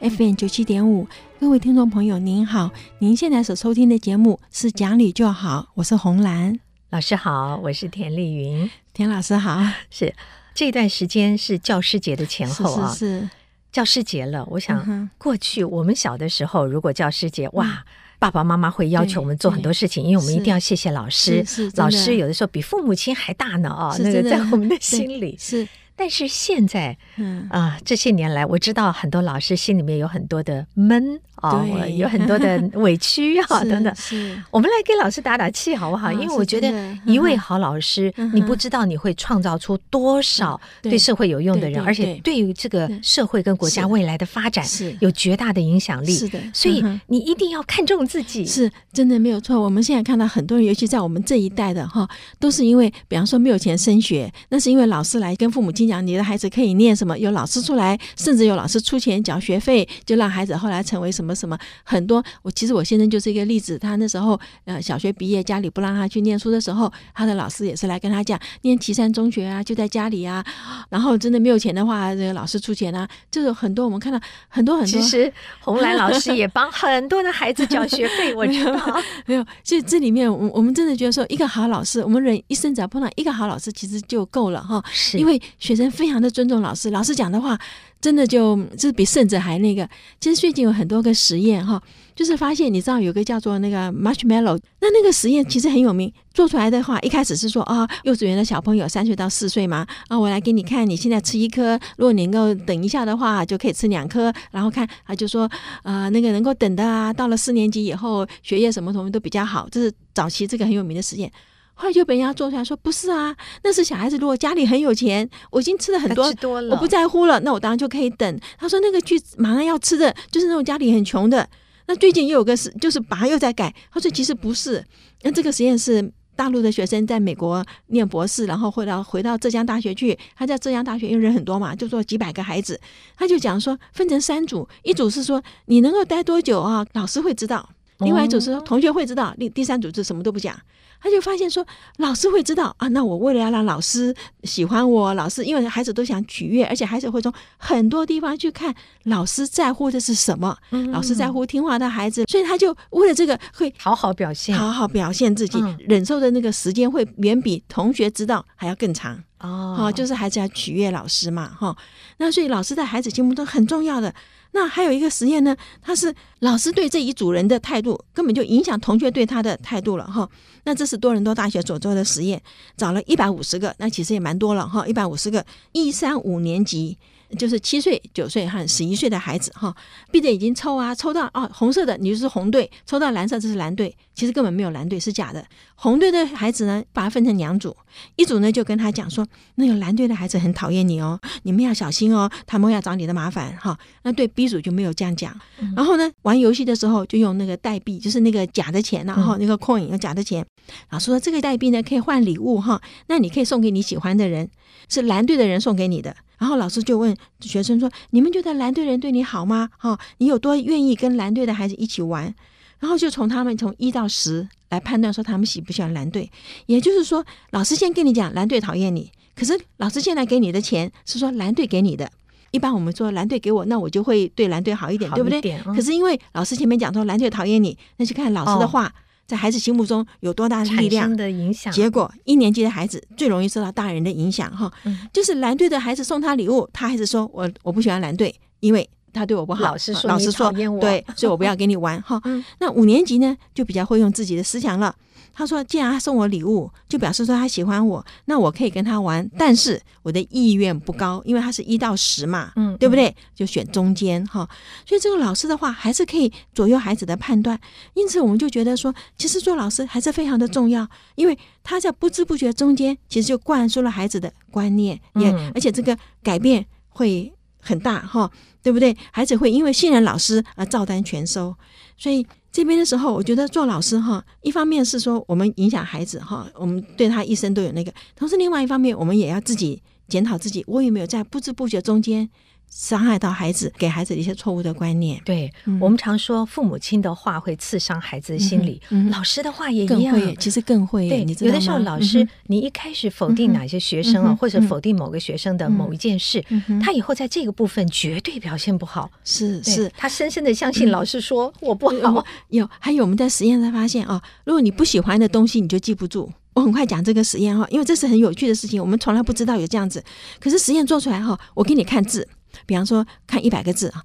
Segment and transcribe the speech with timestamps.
[0.00, 1.08] FM 九七点五，
[1.40, 2.70] 各位听众朋友您好，
[3.00, 9.60] 您现在所收听的节目是《讲理就好》，我是红兰老师好，我是田丽云，田老师好。
[9.90, 10.14] 是
[10.54, 13.28] 这段时间是教师节的前后啊，是，是，是
[13.72, 14.46] 教师节了。
[14.50, 17.84] 我想过去我们小的时候，如果教师节，哇。
[18.20, 21.44] 爸爸妈妈会要求我们做很多事情，因为我们一定要谢谢老师。
[21.76, 23.96] 老师有的时候比父母亲还大呢啊！
[24.00, 25.66] 那个在我们的 心里是。
[25.98, 31.20] 但是现在，嗯啊，这些年来，我知道很多老师心里面有很多的闷。
[31.40, 31.64] 哦，
[31.96, 33.94] 有很多的 委屈啊，等等。
[33.94, 36.10] 是，我们来给老师打打气，好不好？
[36.12, 36.68] 因为我觉得
[37.06, 44.64] 一位好老师，你不知道你会创造出多少对社会有用的人，而且对于这个社会跟国家未来的发展
[44.98, 46.12] 有绝大的影响力。
[46.12, 48.44] 是的，所以你一定要看重自己。
[48.44, 49.60] 是，真的没有错。
[49.60, 52.08] 我们现在看到很多人，尤其在我们这一代的哈，
[52.40, 61.34] 都是因为，比方说没有钱升学，那是因为老师来跟父母亲讲，你的孩子可以念什么，有老师出来，甚至有老师出钱缴学费，就让孩子后来成为什么。
[61.38, 62.20] 什么很多？
[62.42, 63.78] 我其实我先生就是一个例子。
[63.78, 70.44] 他那时候呃小学毕业，家里不让他去念书的时候，他的老师也是来跟他讲，念岐山中学啊，就在家里啊。
[70.88, 73.08] 然后真的没有钱的话，这个老师出钱啊。
[73.30, 75.00] 就是很多我们看到很多很多。
[75.00, 75.32] 其实
[75.62, 79.00] 红兰老师也帮很多的孩子缴学费，我知道。
[79.26, 84.82] 没有，所以这里面我我们真的觉得说，一个好老师，我们人一生只要碰到一个好老师，其实就够了哈。
[84.90, 85.18] 是。
[85.18, 87.58] 因为学生非常的尊重老师，老师讲的话。
[88.00, 89.84] 真的就就是比圣者还那个。
[90.20, 91.82] 其实最近有很多个实验哈，
[92.14, 96.12] 就是发现你知道有个叫做那个 marshmallow，那那个实验其实很有名。
[96.32, 104.32] 做出来的话，一开始是说啊、幼稚园的小朋友三岁到四岁嘛，啊，我来给你看，你现在吃一颗，如果你能够等一下的话，就可以吃两颗。
[104.52, 105.50] 然后看啊，就说
[105.82, 109.68] 啊、那个能够等的啊，到了四年级以后，学业什么什么都比较好。
[109.72, 111.28] 这是早期这个很有名的实验。
[111.78, 118.40] 后来就被人家做出来说不是啊，那是小孩子如果家里很有钱，我已经吃了很多，多了我不在乎了，那我当然就可以等。
[118.58, 121.48] 他说那个去马上要吃的就是那种家里很穷的。
[121.86, 123.72] 那最近又有个是，就是把他又在改。
[123.92, 124.84] 他说其实不是，
[125.22, 130.18] 那这个实验是大陆的学生在美国念博士，然后回到回到浙江大学去。
[130.36, 132.78] 他在浙江大学因为人很多嘛，就做几百个孩子，
[133.16, 137.66] 他就讲说分成三组，一组是说你能够待多久啊，老师会知道；
[137.98, 140.56] 另外一组是说同学会知道；第第三组是什么都不讲。
[141.00, 141.64] 他就发现说，
[141.98, 142.88] 老师会知道啊。
[142.88, 150.56] 那我为了要让老师喜欢我，老师因为孩子都想取悦，而且孩子会从很多地方去看老师在乎的是什么。
[150.70, 159.22] 嗯、老师在乎听话的孩子，所以他就为了这个会好好表现，好好表现自己，嗯、忍受的那个时间会远比同学知道还要更长。
[159.40, 161.76] 哦，就是孩子要取悦老师嘛，哈。
[162.16, 164.14] 那所以老师在孩子心目中很重要的。
[164.52, 170.28] 那还有一个实验呢，他是老师对这一组人的态度，根本就影响同学对他的态度了哈。
[170.64, 172.42] 那这是多伦多大学所做的实验，
[172.76, 176.96] 找了一百五十个，那其实也蛮多了哈，一百五十个一三五年级。
[177.36, 179.74] 就是七岁、九岁和十一岁的孩子哈，
[180.10, 183.94] 闭着眼睛抽啊，抽到哦红色的，你就是红队；抽到蓝色，这是蓝队。
[184.14, 185.46] 其实根本没有蓝队，是假的。
[185.76, 187.76] 红队的孩子呢，把它分成两组，
[188.16, 189.24] 一组呢就跟他讲说，
[189.54, 193.78] 那个蓝队的孩子很讨厌你哦，你们要小心哦，他们要找你的麻烦哈。
[194.02, 195.32] 那对 B 组就没有这样讲。
[195.76, 200.44] 然后呢，玩游戏的时候就用那个代币，就是那个假的钱，然后那个 coin 假的钱。
[200.90, 204.50] 老师说这个代币呢可以换礼物哈，那你可以送给你喜欢的人，
[204.88, 206.16] 是蓝队的人送给你的。
[206.38, 209.68] 然后老师就问学生说：“你们觉得蓝队人对你好吗？
[209.76, 212.34] 哈，你有多愿意跟蓝队的孩子一起玩？”
[212.78, 216.30] 然后就从他们从一到十来判断说他们喜不喜欢蓝队。
[216.66, 222.08] 也就是说，老师先跟你讲蓝队讨厌你，可是老师现在给你的钱是说蓝队给你的。
[222.52, 225.40] 一般我们说蓝队给我，那我就会对蓝队好一点，对不对？
[225.74, 228.94] 可是因为老师前面讲说蓝队讨厌你，那就看老师的话。
[229.28, 231.70] 在孩子心目中有多大的力量的影响？
[231.70, 234.72] 结果一年级的孩子最容易受到大人的影响，哈，
[235.12, 239.66] 就是蓝队的孩子送他礼物，他还是说我我不喜欢蓝队，因为他对我不好。
[239.66, 242.18] 老师说，老师说，对，所以我不要跟你玩，哈。
[242.58, 244.96] 那五年级呢，就比较会用自己的思想了。
[245.38, 249.30] 他说：“既然他送我礼物，就表示说他喜欢我，那我可以跟他玩。
[249.38, 253.14] 但是我的意愿不高，因为他是一到十嘛，嗯，对不对？
[253.36, 254.48] 就选中间哈。
[254.84, 257.56] 所以这个老师的话还是可以左右孩子的判断。
[257.94, 267.32] 因此，我们就觉得说，其实做老师还是非常的重要，因为他在不知不觉中间，其实就灌输了孩子的观念，也而且这个改变会。”
[267.68, 268.30] 很大哈，
[268.62, 268.96] 对不对？
[269.12, 271.54] 孩子会因为信任老师而照单全收，
[271.98, 282.28] 所以这边的时候，我觉得做老师哈，一方面是说我们影响孩子哈，我们对他一生都有那个，同时另外一方面，我们也要自己检讨自己，我有没有在不知不觉中间。
[282.70, 285.20] 伤害到孩子，给孩子一些错误的观念。
[285.24, 291.08] 对、嗯、我们常说，父母亲的话会刺伤孩子的心理，嗯嗯、老师的话也一样，会其实更会。
[291.08, 296.44] 对，有的时候老师，你一开始否定哪些学生啊，嗯、或者否定某个学生的某一件事，
[296.82, 299.10] 他以后在这个部分绝对表现不好。
[299.24, 302.24] 是是，他深深的相信老师说我不好。
[302.50, 306.30] 有，还有我们在实验才发现啊，如果你不喜欢的东西，你就记不住。
[306.54, 310.02] 我很快讲这个实验哈，因为这是很有趣的事情，我们从来不知道有这样子。
[310.40, 312.26] 可是实验做出来哈，我给你看字。
[312.66, 314.04] 比方说，看一百个字啊，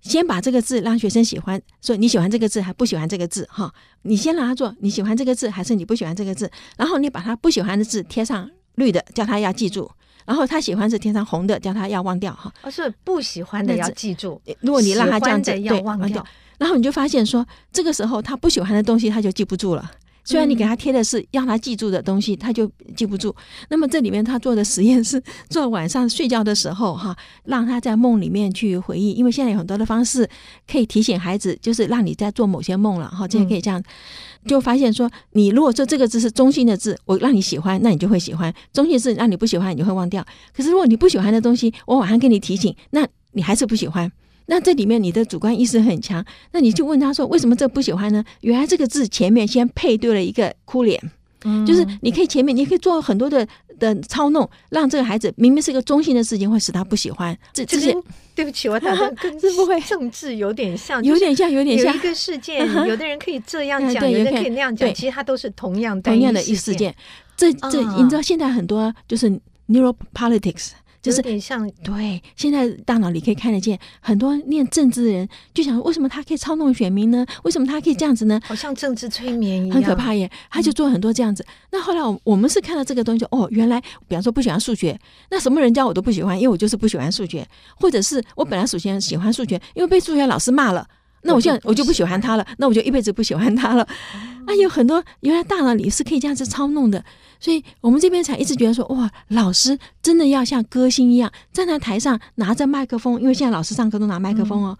[0.00, 3.72] 先把这个字让学生喜欢，说你喜欢这个字还不喜欢这个字哈？
[4.02, 6.50] 你先让他做，你喜欢这个字还是你不喜欢这个字？
[6.76, 9.90] 然后你把他不喜欢的字贴上绿的，叫他要记住；
[10.24, 12.52] 然后他喜欢是贴上红的，叫他要忘掉哈。
[12.62, 16.24] 而是不喜欢的要记住，如果你让他这样子对忘掉，
[16.58, 19.90] 然后你就发现说，这个时候他不喜欢的东西他就记不住了。
[20.28, 23.34] 虽然你给他贴的是让他记住的东西，他就记不住。
[23.70, 29.12] 那么这里面他做的实验是做晚上睡觉的时候哈，让他在梦里面去回忆。
[29.12, 30.28] 因为现在有很多的方式
[30.70, 33.26] 可以提醒孩子，就是让你在做某些梦了哈。
[33.26, 33.82] 这也可以这样，
[34.44, 40.22] 就发现说，你如果说这个字是中性的字，我让你喜欢，那你就会喜欢；中性字让你不喜欢，你就会忘掉。
[40.54, 44.12] 可是如果你不喜欢的东西，我晚上给你提醒，那你还是不喜欢。
[44.50, 50.98] 那这里面你的主观意识很强，那你就问他说：“为什么这不喜欢呢？”原来这个字前面先配对了一个哭脸，
[51.44, 53.46] 嗯，就是你可以前面你可以做很多的
[53.78, 57.36] 的操弄，让这个孩子明明是一个中性的事情，会使他不喜欢。
[57.52, 57.94] 这这些
[58.34, 66.94] 对不起，我打断跟 是不会政治有点像，有点像，有点像一个事件， 有的人可以这样讲，有的人可以那样讲，其实它都是同样同样的一事件。
[67.36, 69.30] 这这你知道现在很多就是
[69.68, 70.70] neuropolitics。
[71.00, 77.24] 就是有点像对，现在大脑里可以看得见很多念政治的人，就想为什么他可以操弄选民呢？
[77.44, 78.40] 为什么他可以这样子呢？
[78.44, 80.30] 好像政治催眠一样，很可怕耶！
[80.50, 81.42] 他就做很多这样子。
[81.44, 84.98] 嗯、那后来我我们是看到这个东西，哦，原来比方说不喜欢数学，
[85.30, 87.46] 那什么人教我都不喜欢，因为我就是不喜欢数学，
[87.76, 90.86] 或者是我本来首先喜欢数学，因为被数学老师骂了，
[91.22, 93.86] 那我现在我就不喜欢他了，那我就一辈子不喜欢他了。
[94.46, 97.04] 那、嗯、有很多原来大脑里是可以这样子操弄的。
[97.40, 104.76] 所以我们这边才一直觉得说，哇，老师真的要像歌星一样站在台上拿着麦克风，因为现在老师上课都拿麦克风哦。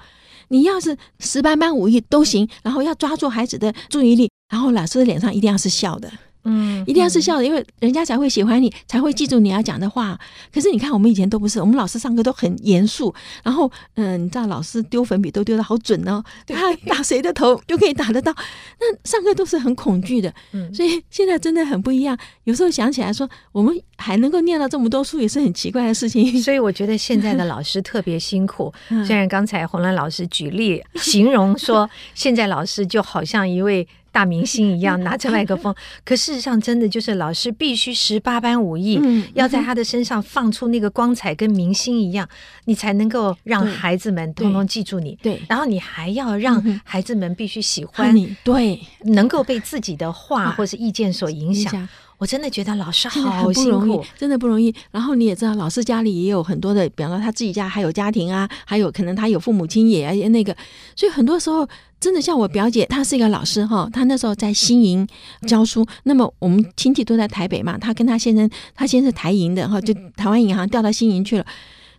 [0.49, 6.11] 你要是十八般武艺都行，然后要抓住孩子的注意力，然后老师的脸上一定要是笑的。
[6.49, 10.19] 嗯，一定要是笑的，因为人家才会喜欢你，才会记住你要讲的话。
[10.53, 13.15] 可是你看，我们以前都不是，我们老师上课都很严肃。
[13.43, 18.35] 然后，嗯，你知道，老师丢粉笔都丢的好准哦，他打谁的头就可以打得到。
[18.81, 22.17] 那上课都是很恐惧的，嗯，所以现在真的很不一样。
[22.45, 26.19] 有时候想起来说，我们还能够念到这么多书，也是很奇怪的事情。
[26.43, 28.73] 所以我觉得现在的老师特别辛苦。
[29.07, 33.87] 虽然刚才红兰老师举例形容说，现在老师就好像一位。
[34.11, 35.75] 大明星一样拿着麦克风，
[36.05, 42.29] 可事实上真的就是老师必须十八般武艺，嗯、要在他的身上放出那个光彩，跟明星一样，
[42.65, 45.19] 你才能够让孩子们通通记住你。
[45.23, 51.89] 对，然后你还要让孩子们必须喜欢你，对，能够被自己的话或是意见所影响。
[52.19, 54.75] 我真的觉得老师好不容易，真的不容易。
[54.91, 60.55] 然后你也知道，老师家里也有很多的，比方说他自己家还有家庭啊，还有可能他有父母亲也那个，
[60.97, 61.67] 所以很多时候
[62.01, 65.07] 真的像我表姐，她是一个老师哈，她那时候在新营
[65.47, 65.87] 教书。
[66.03, 71.47] 那么我们亲戚都在台北嘛，她跟她先生，她先生是台银的哈，就台湾银行调到新营去了。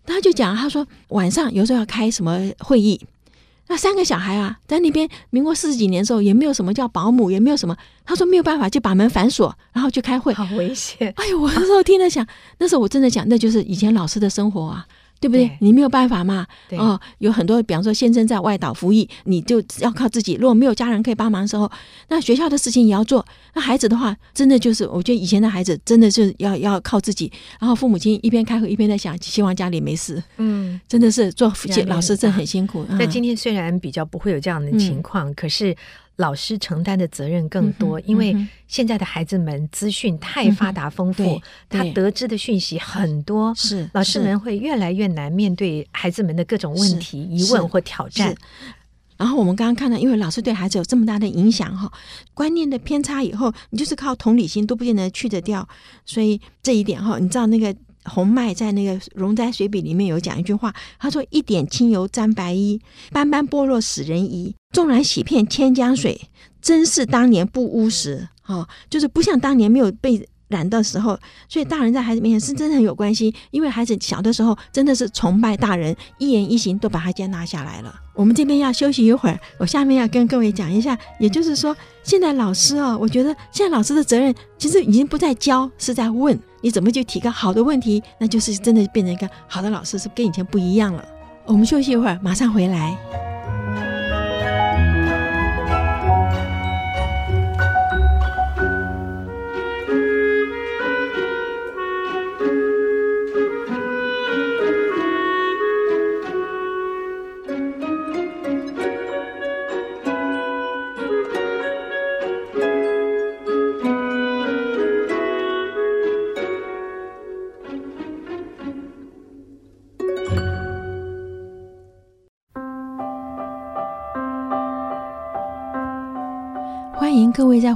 [0.06, 3.00] 她就讲，她说晚上有时候要开什么会议。
[3.70, 7.78] 那三个小孩啊，在那边民国四十几年的时候，也没有什么叫保姆，也没有什么。
[8.04, 10.34] 他说没有办法，就把门反锁，然后去开会。
[10.34, 11.14] 好危险！
[11.18, 12.26] 哎呦，我那时候听了想，
[12.58, 14.88] 那时候我真的想，那就是以前老师的生活啊。
[15.20, 15.48] 对不对？
[15.48, 16.46] 对，你没有办法嘛？
[16.72, 20.36] 哦，有很多，比方说先生在外岛服役，你就要靠自己。
[20.36, 21.70] 如果没有家人可以帮忙的时候，
[22.08, 23.26] 那学校的事情也要做。
[23.54, 27.32] 那孩子的话，真的就是，我觉得以前的孩子真的是要要靠自己。
[27.60, 30.22] 然后父母亲一边开会一边在想，希望家里没事。
[30.38, 31.52] 嗯，真的是做
[31.88, 32.86] 老师真的很辛苦。
[32.92, 35.76] 那今天虽然比较不会有这样的情况，嗯、可是。
[36.20, 38.36] 老师承担的责任更多，因为
[38.68, 48.36] 现在的孩子们资讯太发达丰富，他得知的讯息很多，是老师们会越来越难面对孩子们的各种问题、疑问或挑战。
[49.16, 51.90] 然后我们刚刚看到，因为老师对孩子有这么大的影响哈，
[52.34, 55.68] 观念的偏差以后，你就是靠同理心都不见得去得掉，
[56.06, 57.74] 所以这一点哈，你知道那个。
[58.10, 64.56] 洪迈在那个《容斋随笔》里面有讲一句话，他说：“一点清油沾白衣，斑斑剥落使人疑。
[64.74, 66.20] 纵然洗遍千江水，
[66.62, 73.32] 真是当年不污时。”哈，就是不像当年没有被染的时候，所以大人在孩子面前是真的很有关系。
[73.52, 77.94] 因为孩子小的时候真的是崇拜大人，一言一行都把他接纳下来了。
[78.16, 91.04] 我们这边要休息一会儿，我下面要跟各位讲一下，也就是说，现在老师哦，我觉得现在老师的责任其实已经不在教，是在问你怎么就提个好的问题，那就是真的变成一个好的老师，是跟以前不一样了。
[91.46, 92.98] 我们休息一会儿，马上回来。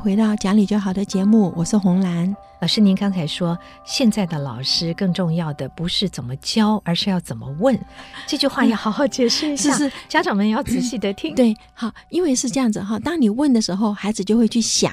[0.03, 2.81] 回到讲理就好的节目，我是红兰老师。
[2.81, 7.79] 您刚才说，现在的老师更重要的不是怎么教，而是要怎么问。
[8.27, 11.33] 这句话要好好解释一下，是是，家长们要仔细的听。
[11.33, 14.91] 对，好，因为是这样子哈，当你问的时候，孩子就会去想。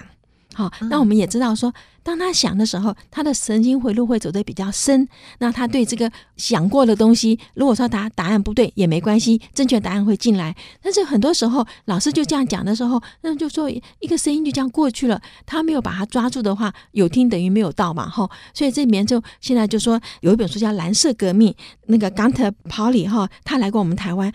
[0.52, 5.08] 好，那我们也知道说，当他想的时候，他的神经回路会走得比较深。
[5.38, 10.54] 那他对这个想过的东西，如果说答答案不对也没关系，正确答案会进来。
[10.82, 18.28] 但是很多时候，老师就这样讲的时候，那就说一个声音就这样过去了，他没有把它抓住的话，有听等于没有到嘛，哈。
[18.52, 21.52] 所以这里面就现在就说有一本书叫《蓝色革命》，
[21.86, 24.32] 那个 Gunter Pauli 哈，他来过我们台湾。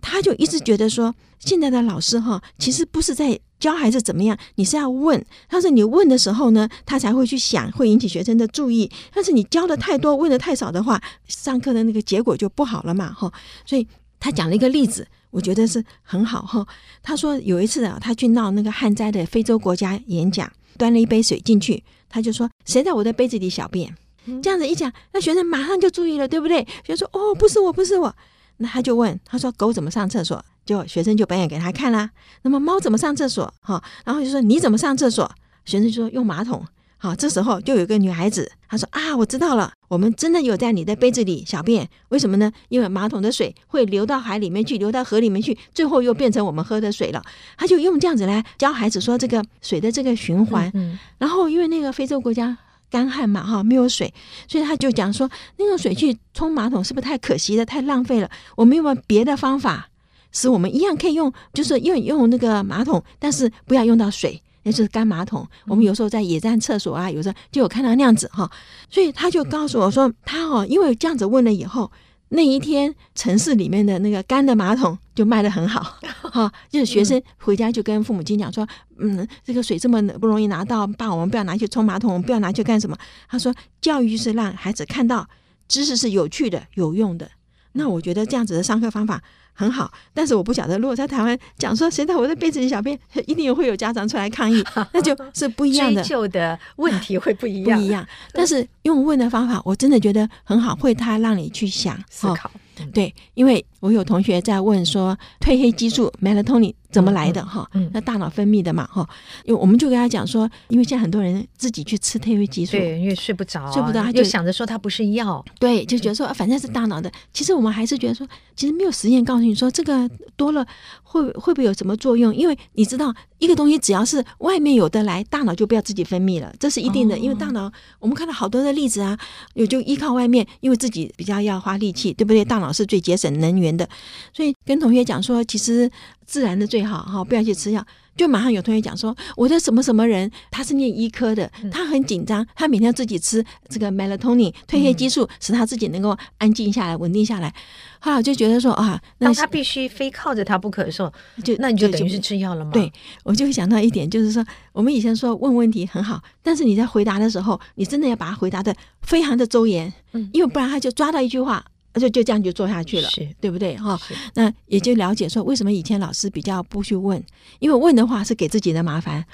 [0.00, 5.24] 他就一直觉得说，现在的老师哈，其实不是在教孩子怎么样，你是要问。
[5.48, 8.90] 但是你问的时候呢，他才会去想，会引起学生的注意。
[9.14, 13.32] 但是你教的太多，问的太少的话，上课的那个结果就不好了嘛，哈。
[13.64, 13.86] 所以
[14.20, 16.66] 他讲了一个例子，我觉得是很好哈。
[17.02, 23.94] 他说有一次啊，他去闹那个旱灾的非洲国家演讲，端了一杯水进去，他就说：“谁在我的杯子里小便？”
[24.42, 26.66] 这样子一讲，那学生马上就注意了，对不对？
[26.84, 28.14] 学生说：“哦，不是我，不是我。”
[28.58, 32.10] 那他就问他说：“狗怎么上厕所？”就学生就表演给他看啦。
[32.42, 33.52] 那么猫怎么上厕所？
[33.60, 35.30] 哈，然后就说：“你怎么上厕所？”
[35.64, 36.64] 学生就说：“用马桶。”
[36.98, 41.86] 好，这时候就有一个女孩子，她说：“啊，我知道了，我们真的有在你的杯子里小便。
[42.08, 42.50] 为什么呢？
[42.68, 47.22] 因为马桶的水会流到海里面去，流到河里面去，最后又变成我们喝的水了。”
[47.58, 50.70] 他就用这样子来教孩子说这个水的这个循环。
[50.74, 50.98] 嗯。
[51.18, 52.56] 然后因为那个非洲国家。
[52.96, 54.10] 干旱嘛，哈，没有水，
[54.48, 58.30] 所以他就讲说，那个水去冲马桶是不是太可惜了，太浪费了？
[58.56, 59.90] 我们有没有别的方法，
[60.32, 65.46] 使我们一样可以用，就是用用那个马桶，但是不要用到水，那就是干马桶。
[65.66, 68.50] 我们有时候在野战厕所啊，有时候就有看到那样子哈，
[68.88, 71.92] 所以他就告诉我说，他哦，因为这样子问了以后。
[72.30, 78.66] 那一天，城市里面的那个干的马桶就卖得很好， 哈，就是学生回家就跟父母亲讲说，
[78.98, 82.96] 嗯，这个水这么不容易拿到，爸，我们不要拿去冲马桶，我们不要拿去干什么？
[83.28, 85.28] 他说，教育是让孩子看到
[85.68, 87.30] 知识是有趣的、有用的。
[87.76, 89.22] 那我觉得这样子的上课方法。
[89.58, 98.06] 很好，但是我不晓得，如果在台湾讲说谁在我的被子里小便，一定会有家长出来抗议， 那就是不一样的，追究的问题会不一 样，不一样。
[98.34, 102.50] 但是用问的方法，我真的觉得很好，会他让你去想思考。
[102.92, 107.68] 对，因为我有同学在问说，褪黑激素 melatonin 怎么来的哈？
[107.74, 109.08] 嗯，那大脑分泌的嘛哈。
[109.44, 117.10] 因为我们就跟他讲说，因为现在很多人自己去吃褪黑激素，对，因为睡不着，睡不着，他就想着说他不是药，对，就觉得说反正是大脑的。
[117.32, 120.66] 其实我们还是觉得说，其实没有实验告诉你说这个多了
[121.02, 122.34] 会会不会有什么作用？
[122.34, 127.18] 因为你知道，一个东西只要是外面有的来，大脑就不要自己分泌了，这是一定的。
[127.18, 129.18] 因为大脑我们看到好多的例子啊，
[129.54, 132.44] 有就依靠外面，因为自己比较要花力气，对不对？
[132.44, 133.88] 大脑是最节省能源的，
[134.32, 135.90] 所以跟同学讲说，其实
[136.26, 137.84] 自然的最好哈，不要去吃药。
[138.16, 147.52] 就马上有同学讲说，我的什么什么人，他是念医科的，他很紧张，他每天要自己吃这个 melatonin 褪黑激素，使他自己能够安静下来、稳定下来。
[147.98, 151.12] 后来我就觉得说啊，那他必须非靠着他不可的时候，
[151.44, 152.70] 就那你就等于是吃药了吗？
[152.72, 152.90] 对，
[153.22, 154.42] 我就会想到一点，就是说
[154.72, 161.62] 我们以前说问问题很好，但是你在回答的时候，你真的要把它回答的非常的周延，嗯，因为不然他就抓到一句话。
[162.00, 163.76] 就就这样就做下去了，是对不对？
[163.76, 163.98] 哈，
[164.34, 167.22] 那也就了解说，为什么以前老师比较不去问，
[167.58, 169.24] 因为问的话是给自己的麻烦。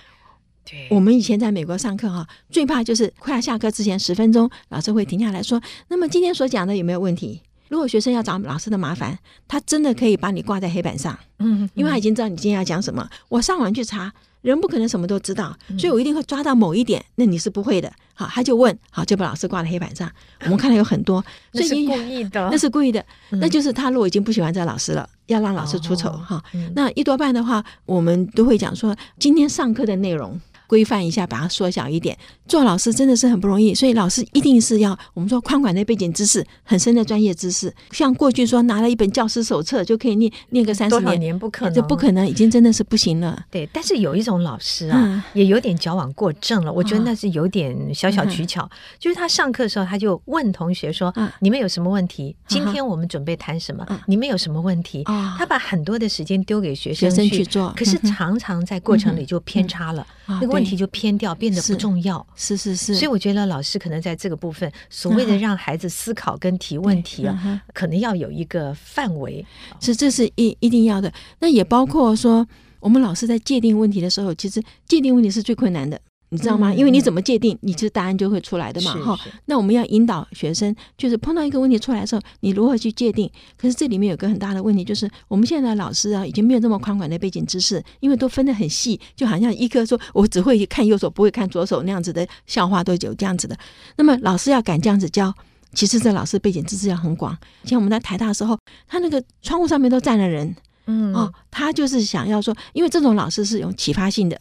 [0.65, 13.09] 对，我们以前在美国上课哈，最怕就是快要下课之前十分钟，老师会停下来说：“那么今天所讲的有没有问题？”如果学生要找老师的麻烦，他真的可以把你挂在黑板上，嗯，因为他已经知道你今天要讲什么。
[13.29, 14.13] 我上网去查。
[14.43, 17.01] 人不可能什么都知道，所以我一定会抓到某一点。
[17.15, 20.11] 那你是不会的，好，他就问，好，就把老师挂在黑板上。
[20.45, 26.43] 我们看到有很多 那是故意的，那是故意的，那就是他如果已经不喜欢这个老师了，要让老师出丑哈。
[26.75, 30.39] 那一多半的话，我们都会讲说，今天上课的内容
[30.73, 32.17] 规范一下，把它缩小一点。
[32.49, 37.71] 做老师真的是很不容易，所以老师一定是要我们说宽广的背景知识，很深的专业知识。
[37.91, 43.45] 像过去说拿了一本教师手册就可以念念个三十年，年不可能，这不可能，已经真的是不行了。
[43.51, 46.73] 对，但是有一种老师啊，嗯、也有点矫枉过正了。
[46.73, 52.35] 我觉得那是有点小小取巧，嗯、就是他上课的时候他就问同学说：“嗯、你们有什么问题？
[52.49, 53.85] 今天我们准备谈什么？
[53.91, 60.07] 嗯、你们有什么问题？”嗯、他把很多的时间丢给学生去，学生去做，可是常常在过程里就偏差了，
[60.41, 62.25] 那个问题就偏掉，变得不重要。
[62.35, 69.45] 是是是，所以我觉得老师可能在这个部分，所谓的让孩子思考跟提问题啊，嗯、可能要有一个范围，
[69.81, 71.13] 是这是一一定要的。
[71.41, 72.47] 那也包括说，
[72.81, 76.01] 我们老师在界定问题的时候，其实界定问题是最困难的。
[76.33, 76.73] 你知道吗？
[76.73, 79.21] 因为你怎么界定，你其实答案就会出来的嘛，哈。
[79.45, 83.31] 那我们要引导学生，就是碰到一个问题出来的时候，你如何去界定？
[83.59, 93.55] 可是这里面有个很大的问题，就是我们现在的老师啊，已经没有这么宽广的背景知识，因为都分得很细，就好像一个说我只会看右手，不会看左手那样子的笑话都有这样子的。
[93.99, 95.31] 那么老师要敢这样子教，
[95.75, 97.37] 其实这老师背景知识要很广。
[97.65, 98.59] 像我们在台大的时候，
[98.89, 104.41] 他那个窗户上面都站了人，嗯，哦，他就是想要说，因为这种老师是有启发性的。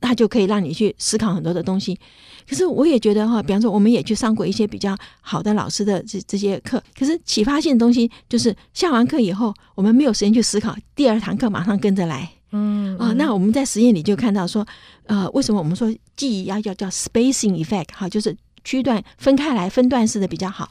[0.00, 1.98] 那他就可以让你去思考很多的东西，
[2.48, 14.66] 可是我也觉得哈，比方说我们也去上过一些比较好的老师的这这些课，可是启发性的东西就是下完课以后，我们没有时间去思考，第二堂课马上跟着来，嗯啊，那我们在实验里就看到说，
[15.06, 20.70] 呃，为什么我们说记忆要叫叫 spacing effect 哈，就是区段分开来分段式的比较好。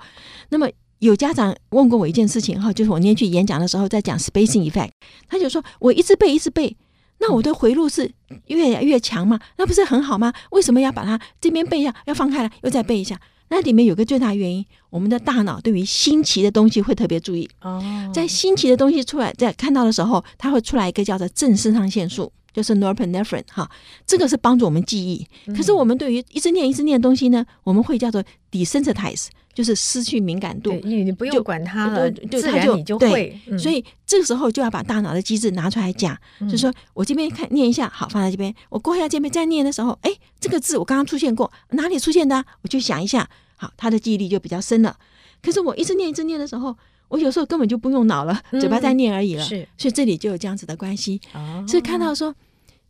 [0.50, 0.67] 那么
[1.00, 4.91] 有家长问过我一件事情哈，就是我那天去演讲的时候在讲 spacing effect，
[5.27, 6.75] 他就说我一直背一直背。
[7.19, 8.12] 那我的回路是
[8.48, 9.39] 越来越强嘛？
[9.57, 10.34] 那不是很好吗？
[10.51, 13.19] 为什么要把它这边背一下，要放开了，又再背一下？
[13.50, 17.48] 那里面有个最大原因，我们的大脑对于新奇的东西会特别注意。
[17.62, 17.81] 哦，
[18.13, 23.69] 在新奇的东西出来，在看到的时候，它会出来一个叫做正肾上腺素，就是 norepinephrine 哈，
[24.05, 25.25] 这个是帮助我们记忆。
[25.53, 29.27] 可是我们对于一直念一直念的东西呢，我们会叫做 desensitize。
[29.55, 33.39] 就是失去敏感度，你你不用管它了，就自然你就会。
[33.47, 38.53] 嗯、所以这个时候就要把大脑的机制拿出来讲，嗯、就是说我这边看念一下，好，放在这边。
[38.68, 42.44] 我过一下这边再念的时候，哎，这个字我刚刚出现过，哪里出现的？
[42.63, 44.94] 我去想一下，好，他的记忆力就比较深了。
[45.41, 46.75] 可是我一直念一直念的时候，
[47.07, 49.44] 我有时候根本就不用脑了，嘴巴在念而已了。
[49.46, 51.22] 嗯、是，所以这里就有这样子的关系。
[51.33, 52.35] 哦，所以看到说，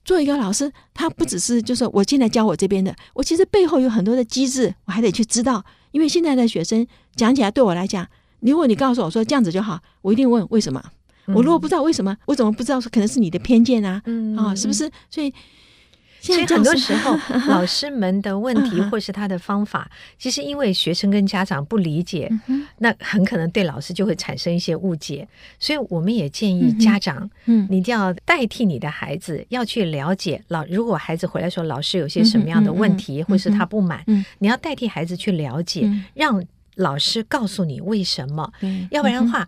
[0.04, 5.64] 做一个老师，他不只是就是我现在教我这边的，我其实背后有很多的机制，我还得去知道。
[5.96, 8.06] 因为现在的学生讲起来，对我来讲，
[8.42, 10.84] 如果你告诉我说这样子就好，我一定问为什么。
[11.28, 14.02] 我如果不知道为什么，我怎么不知道说可能是你的偏见啊？
[14.04, 14.92] 嗯啊，是不是？
[15.10, 15.34] 所以。
[16.34, 17.16] 所以很多时候，
[17.48, 22.30] 老师们的问题或是他的方法，其实因为学生跟家长不理解，
[22.80, 25.28] 那很可能对老师就会产生一些误解。
[25.60, 30.66] 所以我们也建议家长，嗯，你一定要代替你的孩子，要去了解老。
[30.66, 34.04] 如果孩子回来说老师有些什么样的问题，或是他不满，
[34.40, 36.44] 你要代替孩子去了解，让
[36.76, 38.52] 老师告诉你为什么。
[38.92, 39.48] 要不然的话。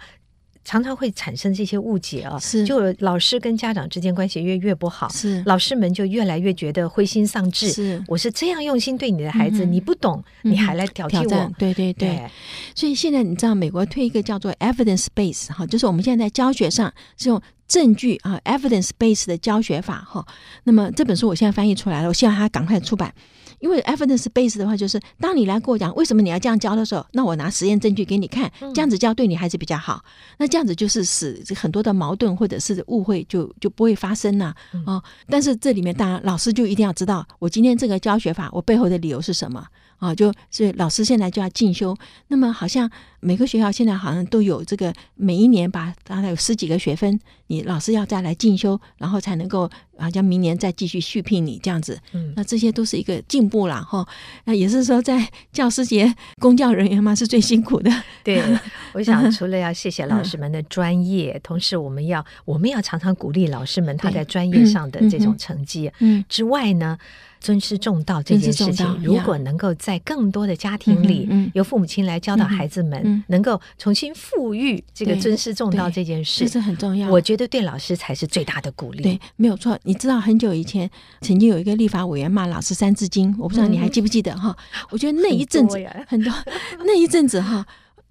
[0.67, 7.71] 常常会产生这些误解啊，是就老师跟家长之间关系越越不好，是老师们就越来越觉得灰心丧志。
[7.71, 11.53] 是我是这样用心对你的孩子，嗯、你不懂，嗯、你还来挑剔我？
[11.58, 12.30] 对对对，对
[12.75, 20.27] 所以现在你知道，美国推一个叫做 evidence base 哈，就是我们现在在教学上是用证据啊 evidence base 的教学法哈。
[20.65, 23.13] 那么这本书我现在翻译出来了，我希望它赶快出版。
[23.60, 30.04] 因为 evidence base 的话，就是当你来跟我讲为什么你要这样教的时候，那我拿实验证据给你看，这样子教对你还是比较好。
[30.38, 35.04] 那这样子就是使很多的矛盾或者是误会就就不会发生了哦。
[35.28, 39.65] 但是这里面当然老师就一定要知道，我今天这个教学法我背后的理由是什么。
[39.98, 41.98] 啊，就是老师现在就要进修。
[42.28, 42.88] 那么好像
[43.19, 51.99] 每个学校现在好像都有这个，每一年把大概有十几个学分，你老师要再来进修，然后才能够好像明年再继续续聘你这样子。
[52.13, 54.08] 嗯，那这些都是一个进步了哈。
[54.45, 57.91] 那也是说，在教师节，公教人员嘛是最辛苦的。
[58.23, 58.41] 对，
[58.93, 65.91] 我想 除了要谢谢老师们的专业，嗯、同时我们要我们要常常鼓励老师们他在专业上的这种成绩。
[65.99, 66.97] 嗯，之外呢。
[67.39, 77.10] 尊师重道这件事情，如果能够在更多的家庭里，由父母亲来教导孩子们，能够重新复育这个尊师重道这件事，这是很重要。
[77.10, 79.04] 我觉得对老师才是最大的鼓励。
[79.04, 79.78] 对，没有错。
[79.84, 80.89] 你知道很久以前，
[81.22, 84.56] 曾经有一个立法委员骂老师《三字经》，我不知道你还记不记得哈？
[84.89, 86.34] 我觉得那一阵子很多，
[86.86, 87.65] 那一阵子哈，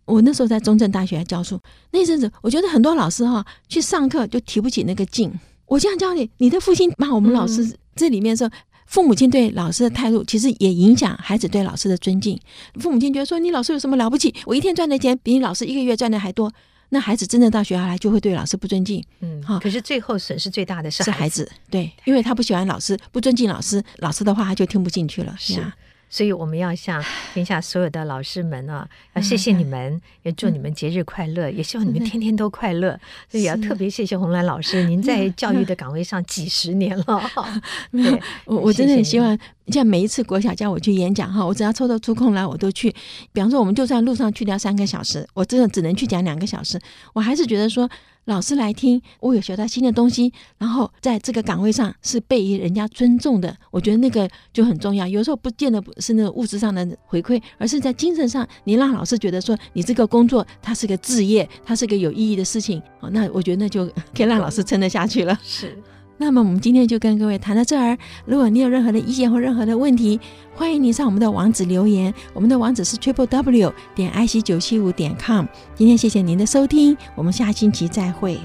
[0.05, 1.61] 我那时候在中正大学教书，
[1.93, 5.33] 那一阵子我觉得很多老师哈去上课就提不起那个劲。
[5.67, 8.51] 我这样教你，你的父亲骂我们老师，这里面说。
[8.87, 12.39] 父母亲对老师的态度，其实也影响孩子对老师的尊敬。
[12.81, 14.35] 父母亲觉得说，你老师有什么了不起？
[14.47, 16.53] 我一天赚的钱比你老师一个月赚的还多。
[16.91, 19.03] 那孩子真的到学校来就会对老师不尊敬。
[19.21, 19.59] 嗯，哈。
[19.59, 25.35] 可是最后损失最大的是孩子，孩子，对，因为他不喜欢老师，不尊敬老师，老师的话他就听不进去了。
[25.37, 25.61] 是。
[26.09, 27.03] 所以我们要向
[27.35, 32.99] 天下所有的老师们啊， 要谢谢你们，也祝你们节日快乐，也希望你们天天都快乐。
[33.29, 37.05] 所以也要特别谢谢红兰老师， 您在教育的岗位上几十年了。
[37.93, 39.39] 对，我我真的很希望，
[39.69, 42.91] 像每一次国小叫我去演讲哈，我只要抽到出空来，我都去。
[43.33, 46.81] 比方说，我们就算路上去掉三个小时，我真的只能去讲两个小时，
[47.13, 47.89] 我还是觉得说。
[48.27, 55.07] 老师来听，我有学到新的东西，然后在这个岗位上是被人家尊重的，我觉得那个就很重要。
[55.07, 65.39] 有时候不见得是那个物质上的回馈，而是在精神上，你让老师觉得说你这个工作它是个职业，它是个有意义的事情，那我觉得那就可以让老师撑得下去了。
[65.43, 65.81] 是。
[66.19, 67.97] 那么我们今天就跟各位谈到这儿。
[68.25, 70.19] 如果你有任何的意见或任何的问题，
[70.55, 72.13] 欢迎你上我们的网址留言。
[72.33, 75.45] 我们的网址是 triple w 点 i c 九七五点 com。
[75.75, 78.39] 今天谢谢您的收听，我们下星期再会。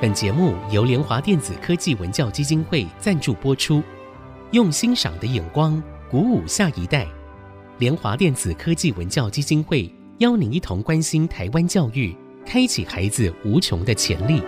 [0.00, 3.82] 本节目由联华电子科技文教基金会赞助播出，
[4.52, 7.04] 用欣赏的眼光鼓舞下一代。
[7.78, 12.16] 联华电子科技文教基金会邀您一同关心台湾教育。
[12.48, 14.42] 开启孩子无穷的潜力。